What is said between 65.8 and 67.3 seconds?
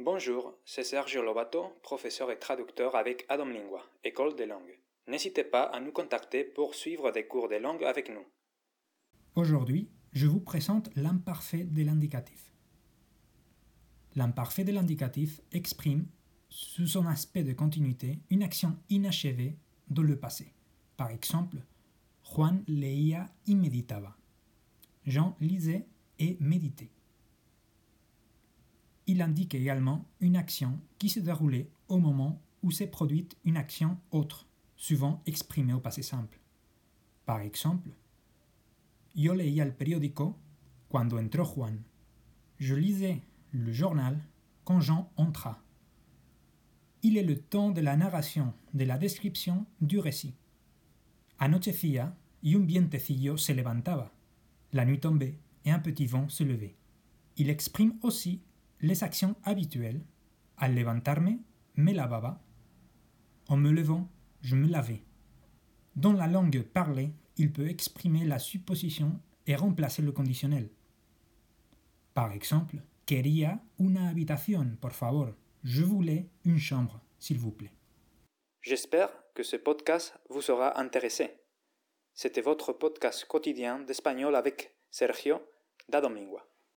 Dans la langue parlée,